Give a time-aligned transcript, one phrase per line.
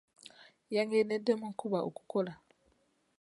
[0.75, 2.33] Yagendedde mu nkuba okukola.